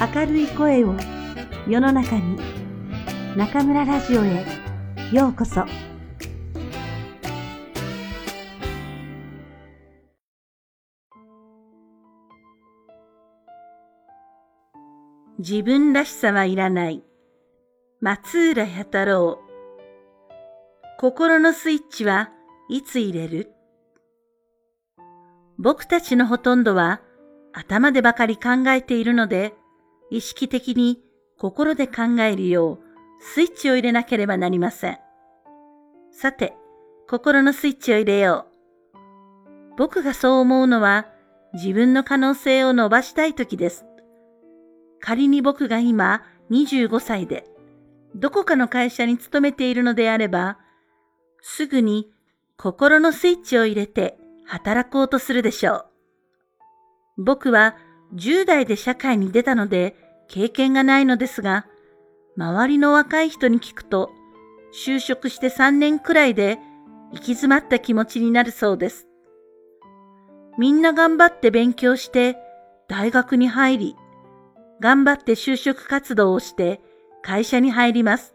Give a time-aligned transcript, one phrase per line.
[0.00, 0.94] 明るい声を
[1.68, 2.38] 世の中に
[3.36, 4.46] 中村ラジオへ
[5.12, 5.66] ようこそ。
[15.38, 17.04] 自分らしさはいらない。
[18.00, 19.38] 松浦弥太郎。
[20.98, 22.30] 心のスイッチは
[22.70, 23.50] いつ入れる？
[25.58, 27.02] 僕たちのほとんどは
[27.52, 29.52] 頭でばかり考えているので、
[30.10, 31.02] 意識的に
[31.38, 32.78] 心で考えるよう
[33.20, 34.98] スイッチを入れなければなりません。
[36.10, 36.54] さて、
[37.08, 38.46] 心のスイッチを入れよ
[38.94, 39.76] う。
[39.76, 41.06] 僕がそう思うのは
[41.54, 43.84] 自分の可能性を伸ばしたい時です。
[45.00, 47.46] 仮に僕が今25歳で、
[48.14, 50.58] どこかの会社に勤めているのであれば、
[51.40, 52.10] すぐに
[52.56, 55.86] 心のスイッチを入れて働こうとするでしょ
[57.18, 57.22] う。
[57.24, 57.76] 僕は
[58.14, 59.94] 10代で社会に出たので
[60.28, 61.66] 経験がないのですが、
[62.36, 64.10] 周りの若い人に聞くと、
[64.72, 66.58] 就職して3年くらいで
[67.12, 69.06] 行き詰まった気持ちになるそうです。
[70.58, 72.36] みんな頑張って勉強して
[72.88, 73.96] 大学に入り、
[74.80, 76.80] 頑張って就職活動をして
[77.22, 78.34] 会社に入ります。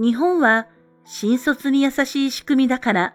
[0.00, 0.68] 日本は
[1.04, 3.14] 新卒に優しい仕組みだから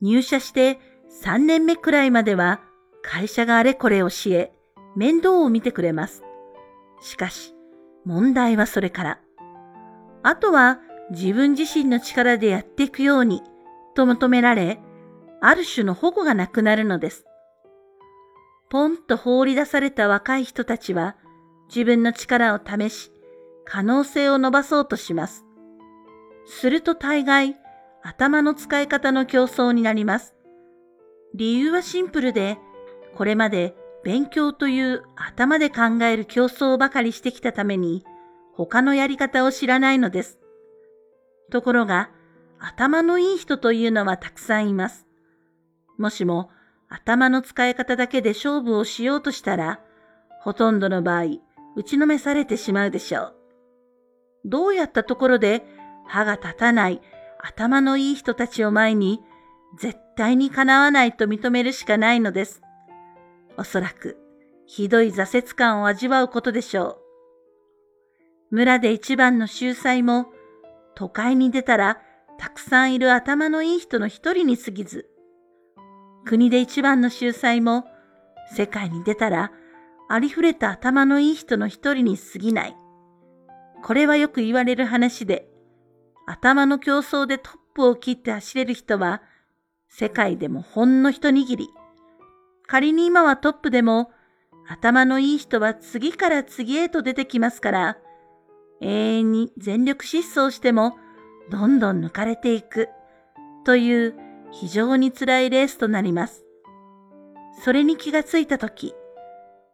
[0.00, 0.78] 入社して
[1.24, 2.60] 3年目くらいまでは
[3.06, 4.52] 会社があれこれ教え、
[4.96, 6.24] 面倒を見てくれます。
[7.00, 7.54] しかし、
[8.04, 9.20] 問題はそれから。
[10.22, 13.42] あとは自分自身の力でやっていくように
[13.94, 14.80] と求められ、
[15.40, 17.26] ある種の保護がなくなるのです。
[18.70, 21.16] ポンと放り出された若い人たちは
[21.68, 23.12] 自分の力を試し、
[23.66, 25.44] 可能性を伸ばそうとします。
[26.46, 27.58] すると大概、
[28.02, 30.34] 頭の使い方の競争になります。
[31.34, 32.58] 理由はシンプルで、
[33.16, 38.04] これまで勉強という頭で考える競争ばかりしてきたために、
[38.54, 40.38] 他のやり方を知らないのです。
[41.50, 42.10] ところが、
[42.58, 45.06] 頭のいい人というのはたくさんいます。
[45.98, 46.50] もしも
[46.88, 49.80] 頭の使い方だけで勝負をしようとしたら、
[50.40, 51.24] ほとんどの場合、
[51.76, 53.34] 打ちのめされてしまうでしょう。
[54.44, 55.64] どうやったところで
[56.06, 57.00] 歯が立たない
[57.40, 59.20] 頭のいい人たちを前に
[59.78, 62.63] 絶対にかなわないと認めるしかないのです。
[63.56, 64.16] おそらく
[64.66, 66.98] ひどい挫折感を味わうことでしょ
[68.50, 68.56] う。
[68.56, 70.26] 村で一番の秀才も
[70.94, 71.98] 都会に出たら
[72.38, 75.08] たくさんいる頭のいい人の一人に過ぎず、
[76.24, 77.84] 国で一番の秀才も
[78.54, 79.52] 世界に出たら
[80.08, 82.76] ありふれた頭のいい人の一人に過ぎない。
[83.82, 85.48] これはよく言われる話で、
[86.26, 89.22] 頭の競争でトップを切って走れる人は、
[89.88, 91.68] 世界でもほんの一握り。
[92.66, 94.10] 仮に今はトップでも、
[94.66, 97.98] 頭のいい人は次から次へと出てきますから、
[98.80, 100.96] 永遠に全力疾走しても、
[101.50, 102.88] どんどん抜かれていく、
[103.64, 104.14] という
[104.50, 106.44] 非常に辛いレースとなります。
[107.62, 108.94] それに気がついたとき、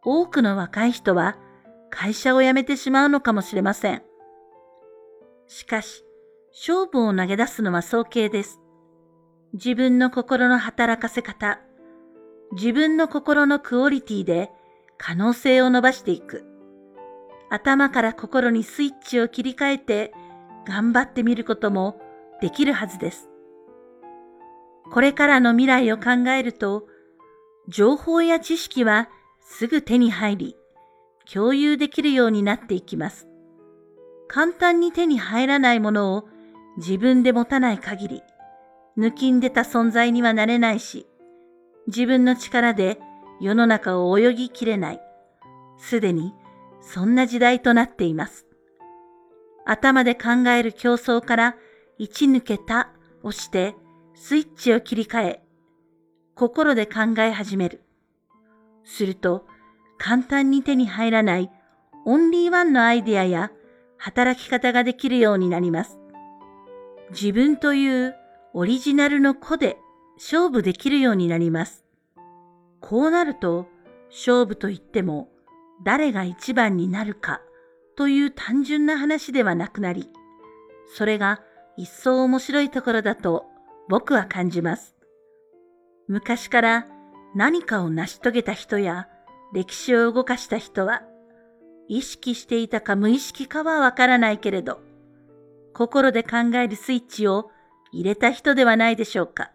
[0.03, 1.37] 多くの若い人は
[1.91, 4.03] 会社を辞めてしまうのかもしれません。
[5.47, 6.05] しかし、
[6.53, 8.61] 勝負を投げ出すのは早計です。
[9.53, 11.61] 自分の心の働かせ方、
[12.53, 14.51] 自分の心のクオリティで
[14.99, 16.45] 可能性を伸ばしていく。
[17.49, 20.13] 頭から心にスイッチを切り替えて
[20.67, 22.01] 頑張ってみることも
[22.41, 23.29] できるはずです。
[24.93, 26.87] これからの未来を考えると、
[27.69, 29.09] 情報や知識は
[29.41, 30.57] すぐ手に入り、
[31.33, 33.29] 共有できるようになっていきます。
[34.27, 36.25] 簡単に手に入らないものを
[36.77, 38.23] 自分で持たない限り、
[38.99, 41.07] 抜きんでた存在にはなれないし、
[41.91, 43.01] 自分の力で
[43.41, 45.01] 世の中を泳ぎきれない。
[45.77, 46.33] すでに
[46.81, 48.47] そんな時代となっています。
[49.67, 51.57] 頭で考える競争から
[51.99, 52.91] 一抜けた
[53.23, 53.75] をして
[54.15, 55.43] スイッチを切り替え、
[56.37, 57.83] 心で考え始める。
[58.85, 59.47] すると
[59.99, 61.51] 簡単に手に入らない
[62.07, 63.51] オンリーワンのアイデアや
[63.99, 65.99] 働き方ができるようになります。
[67.11, 68.15] 自分という
[68.55, 69.77] オリジナルの子で
[70.23, 71.87] 勝負できるようになります。
[72.81, 73.69] こうなると
[74.11, 75.31] 勝負といっても
[75.83, 77.41] 誰が一番になるか
[77.97, 80.11] という単純な話ではなくなり、
[80.95, 81.41] それが
[81.79, 83.47] 一層面白いところだと
[83.89, 84.95] 僕は感じます。
[86.07, 86.87] 昔から
[87.35, 89.09] 何かを成し遂げた人や
[89.55, 91.03] 歴史を動かした人は、
[91.89, 94.81] 意識していたか無意識かはわからないけれど、
[95.73, 97.51] 心で考えるスイッチを
[97.91, 99.53] 入れた人ではないでしょうか。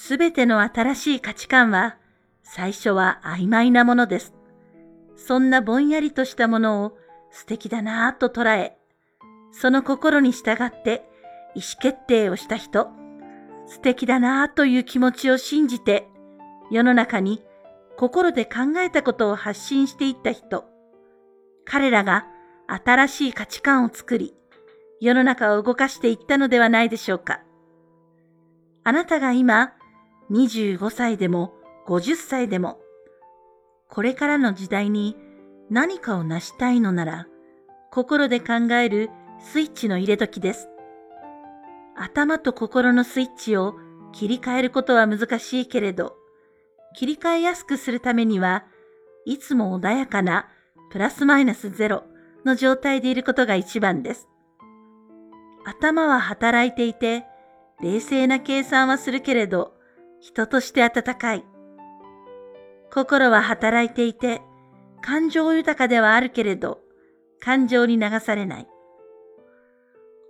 [0.00, 1.96] すべての新しい価値観は、
[2.44, 4.32] 最初は曖昧なものです。
[5.16, 6.96] そんなぼんやりとしたものを
[7.32, 8.78] 素敵だなぁと捉え、
[9.50, 11.04] その心に従って
[11.56, 12.90] 意思決定をした人、
[13.66, 16.06] 素敵だなぁという気持ちを信じて、
[16.70, 17.42] 世の中に
[17.96, 20.64] 心で考えたことを発信していった人、
[21.64, 22.24] 彼らが
[22.68, 24.36] 新しい価値観を作り、
[25.00, 27.40] 世の中を動かしていったのではないでしょうか。
[28.84, 29.72] あなたが今、
[30.30, 31.54] 25歳でも
[31.86, 32.78] 50歳でも、
[33.88, 35.16] これからの時代に
[35.70, 37.26] 何かを成したいのなら、
[37.90, 39.10] 心で考える
[39.40, 40.68] スイッチの入れ時です。
[41.96, 43.74] 頭と心のスイッチを
[44.12, 46.14] 切り替えることは難しいけれど、
[46.94, 48.64] 切り替えやすくするためには、
[49.24, 50.48] いつも穏やかな
[50.90, 52.04] プラスマイナスゼロ
[52.44, 54.28] の状態でいることが一番です。
[55.64, 57.24] 頭は働いていて、
[57.80, 59.77] 冷静な計算はするけれど、
[60.20, 61.44] 人として温かい。
[62.92, 64.42] 心は働いていて、
[65.00, 66.80] 感情豊かではあるけれど、
[67.40, 68.68] 感情に流されない。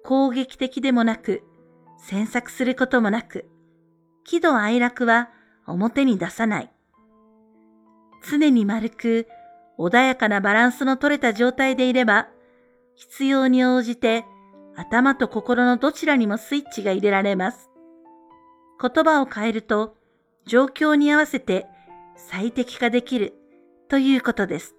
[0.04, 1.42] 攻撃的でもなく、
[1.98, 3.46] 詮索することもなく、
[4.24, 5.30] 喜怒哀楽は
[5.66, 6.70] 表に出さない。
[8.28, 9.26] 常に丸く、
[9.78, 12.28] 穏やかなバランスの取れた状態でいれば、
[12.96, 14.24] 必要に応じて
[14.74, 17.67] 頭と心のどちらにもスイッチが入れられます。
[18.80, 19.96] 言葉を変えると、
[20.46, 21.66] 状況に合わせて
[22.16, 23.34] 最適化できる
[23.88, 24.74] ということです。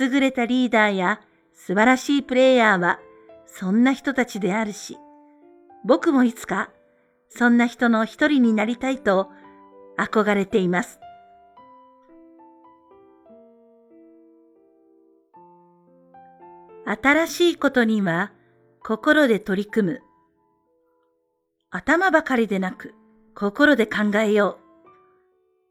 [0.00, 1.20] 優れたリーダーや
[1.52, 3.00] 素晴らしいプレイヤーは
[3.46, 4.98] そんな人たちであるし、
[5.84, 6.70] 僕もいつか
[7.28, 9.30] そんな人の一人になりたいと
[9.98, 11.00] 憧れています。
[16.86, 18.30] 新しいことには
[18.82, 20.02] 心で取り組む。
[21.76, 22.94] 頭ばかりでなく
[23.34, 24.90] 心で考えよう。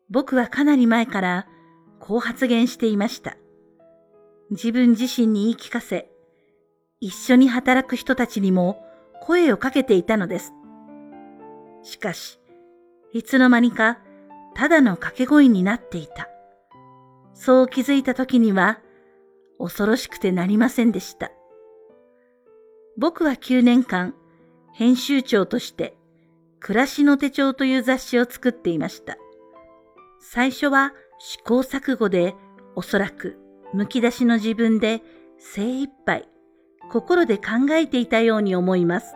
[0.10, 1.48] 僕はかなり前から
[2.02, 3.38] こう発言していました。
[4.52, 6.12] 自分自身に言い聞かせ、
[7.00, 8.84] 一緒に働く人たちにも
[9.22, 10.52] 声をかけていたのです。
[11.84, 12.38] しかし、
[13.14, 14.00] いつの間にか
[14.56, 16.28] ただの掛け声になっていた。
[17.34, 18.82] そう気づいた時には
[19.58, 21.32] 恐ろしくてなりませんでした。
[22.98, 24.16] 僕は9年間
[24.74, 25.96] 編集長として
[26.60, 29.18] 暮らしの手帳という雑誌を作っていました。
[30.20, 32.36] 最初は試行錯誤で
[32.76, 33.38] おそらく
[33.74, 35.02] むき出しの自分で
[35.38, 36.28] 精一杯
[36.90, 39.16] 心で考えていたように思います。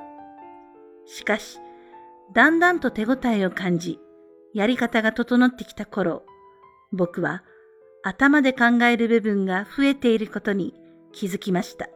[1.05, 1.59] しかし、
[2.33, 3.99] だんだんと手応えを感じ、
[4.53, 6.23] やり方が整ってきた頃、
[6.91, 7.43] 僕は
[8.03, 10.73] 頭で考える部分が増えていることに
[11.11, 11.87] 気づきました。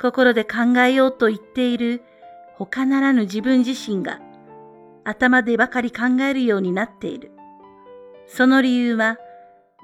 [0.00, 2.02] 心で考えようと言っている
[2.66, 4.20] 他ならぬ自分自身が
[5.04, 7.32] 頭でばかり考えるようになっている。
[8.26, 9.18] その理由は、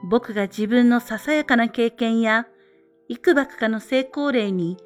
[0.09, 2.47] 僕が自分のささやかな経験や
[3.09, 4.77] 幾ばくかの成功例に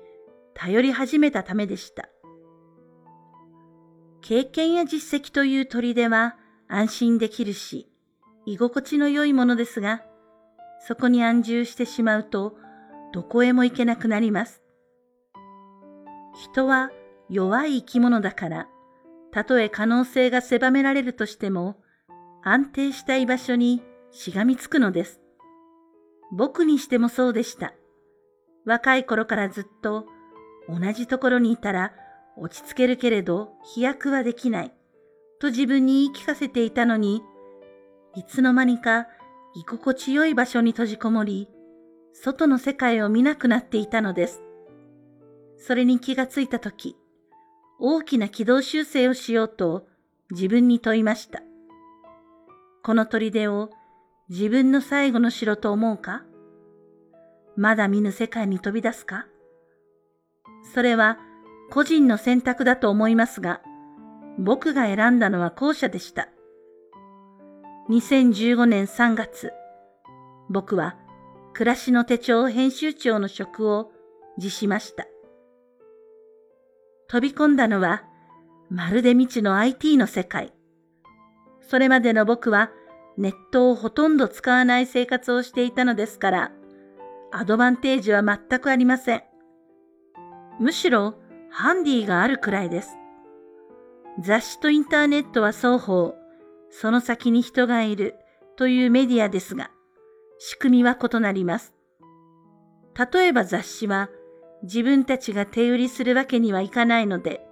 [0.55, 2.09] 頼り始めたためでした。
[4.23, 6.37] 経験や実績という砦は
[6.69, 7.91] 安心できるし、
[8.47, 10.03] 居心地の良いものですが、
[10.81, 12.57] そこに安住してしまうと、
[13.13, 14.63] どこへも行けなくなります。
[16.35, 16.91] 人は
[17.33, 18.69] 弱い生き物だから、
[19.33, 21.77] たとえ可能性が狭められるとしても、
[22.45, 25.19] 安定した居場所にしがみつくのです。
[26.37, 27.73] 僕にしてもそうでした。
[28.67, 30.07] 若い頃からずっと
[30.69, 31.93] 同じところにいたら
[32.37, 34.73] 落ち着けるけれど飛躍はできない
[35.41, 37.23] と自分に言い聞かせていたのに、
[38.15, 39.09] いつの間にか
[39.55, 41.49] 居心地よい場所に閉じこもり、
[42.13, 44.43] 外の世界を見なくなっていたのです。
[45.57, 46.97] それに気がついたとき、
[47.85, 49.89] 大きな軌道修正をしようと
[50.31, 51.43] 自分に問いました。
[52.85, 53.71] この砦を
[54.29, 56.23] 自分の最後の城と思うか？
[57.57, 59.27] まだ見ぬ世界に飛び出すか？
[60.73, 61.19] それは
[61.73, 63.63] 個人の選択だと思いますが、
[64.39, 66.29] 僕が選んだのは後者でした。
[67.91, 69.53] 2015年3月、
[70.49, 70.95] 僕は
[71.53, 73.91] 暮らしの手帳編集長の職を
[74.39, 75.05] 辞しました。
[77.13, 78.05] 飛び込んだのは
[78.71, 80.55] まるで未知の IT の世界。
[81.61, 82.71] それまでの僕は
[83.19, 86.53] ネットをほとんど使わない生活をしていたのですから、
[87.31, 89.23] アドバンテージは全くありません。
[90.59, 91.17] むしろ
[91.51, 92.97] ハンディがあるくらいです。
[94.19, 96.15] 雑誌とインターネットは双方、
[96.71, 98.15] その先に人がいる
[98.57, 99.71] というメディアですが、
[100.39, 101.75] 仕組みは異なります。
[103.13, 104.09] 例えば雑誌は
[104.63, 107.47] 自分たちが手売りするわけにはいかないので、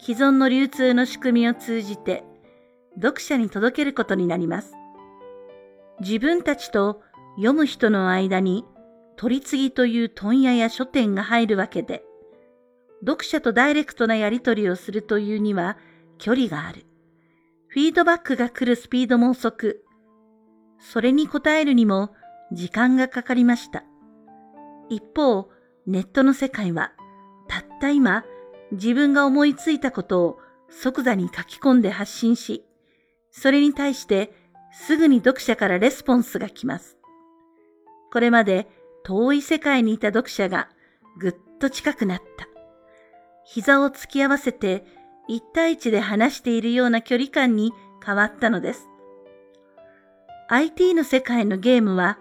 [0.00, 2.24] 既存の流通の仕組みを通じて
[2.96, 4.72] 読者に届けることになります。
[6.00, 7.02] 自分たちと
[7.36, 8.64] 読む人の間に
[9.16, 12.02] 取り次ぎという問屋や書店が入るわけで、
[13.00, 15.76] 読者とダイレクトなやり取りをするというには
[16.18, 16.86] 距離がある。
[17.68, 19.84] フィードバックが来るスピードも遅く、
[20.78, 22.10] それに応えるにも
[22.52, 23.84] 時間がかかりました。
[24.88, 25.48] 一方、
[25.86, 26.92] ネットの世界は、
[27.48, 28.24] たった今、
[28.72, 30.38] 自分が思いついたことを
[30.70, 32.64] 即座に書き込んで発信し、
[33.30, 34.32] それに対して
[34.72, 36.96] すぐに読者からレスポンスが来ます。
[38.12, 38.68] これまで
[39.04, 40.68] 遠い世界にいた読者が
[41.18, 42.48] ぐっと近くなった。
[43.44, 44.84] 膝を突き合わせて
[45.28, 47.72] 一対一で話しているような距離感に
[48.04, 48.88] 変わったのです。
[50.48, 52.18] IT の世界のゲームは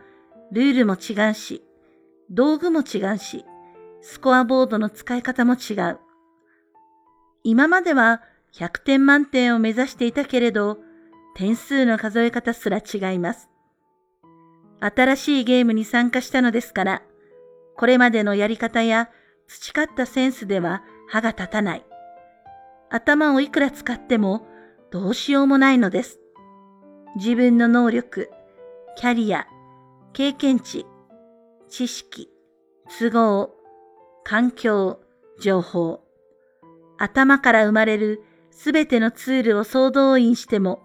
[0.51, 1.63] ルールも違うし、
[2.29, 3.45] 道具も違うし、
[4.01, 5.99] スコアボードの使い方も違う。
[7.43, 8.21] 今までは
[8.53, 10.79] 100点満点を目指していたけれど、
[11.35, 13.49] 点数の数え方すら違います。
[14.79, 17.03] 新しいゲームに参加したのですから、
[17.77, 19.09] これまでのやり方や
[19.47, 21.85] 培ったセンスでは歯が立たない。
[22.89, 24.47] 頭をいくら使っても
[24.91, 26.19] どうしようもないのです。
[27.15, 28.29] 自分の能力、
[28.97, 29.47] キャリア、
[30.13, 30.85] 経験値、
[31.69, 32.29] 知識、
[32.99, 33.60] 都合、
[34.23, 34.99] 環境、
[35.39, 36.01] 情報。
[36.97, 40.83] 頭から生まれるすべてのツールを総動員しても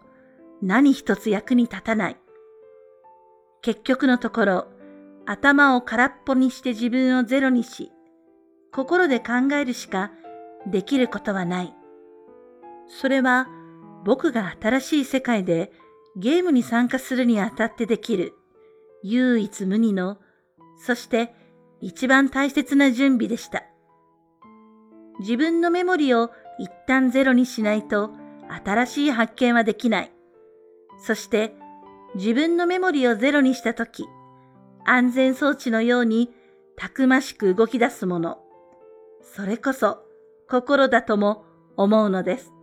[0.63, 2.17] 何一つ役に立たない。
[3.61, 4.67] 結局のところ、
[5.27, 7.93] 頭を空っぽにして自分をゼロにし、
[8.73, 10.13] 心で考えるしか
[10.67, 11.75] できることはない。
[12.89, 13.49] それは
[14.05, 15.73] 僕が新しい世界で
[16.17, 18.35] ゲームに参加するにあたってできる
[19.03, 20.19] 唯一無二の、
[20.79, 21.35] そして
[21.81, 23.65] 一番大切な準備でした。
[25.21, 28.11] 自分のメモリを一旦ゼロにしないと
[28.65, 30.13] 新しい発見はできない。
[30.99, 31.55] そして
[32.15, 34.05] 自分のメモリをゼロにしたとき、
[34.85, 36.31] 安全装置のように
[36.77, 38.39] たくましく動き出すもの。
[39.23, 39.99] それこそ
[40.49, 41.45] 心だとも
[41.77, 42.56] 思うのです。